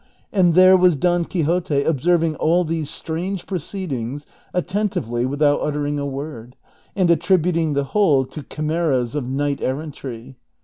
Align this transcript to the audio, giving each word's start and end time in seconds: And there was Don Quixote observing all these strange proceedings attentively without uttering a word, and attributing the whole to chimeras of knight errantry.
And 0.33 0.55
there 0.55 0.75
was 0.75 0.95
Don 0.95 1.25
Quixote 1.25 1.83
observing 1.83 2.35
all 2.37 2.63
these 2.63 2.89
strange 2.89 3.45
proceedings 3.45 4.25
attentively 4.51 5.27
without 5.27 5.59
uttering 5.61 5.99
a 5.99 6.07
word, 6.07 6.55
and 6.95 7.11
attributing 7.11 7.73
the 7.73 7.83
whole 7.83 8.25
to 8.25 8.41
chimeras 8.41 9.13
of 9.13 9.29
knight 9.29 9.61
errantry. 9.61 10.37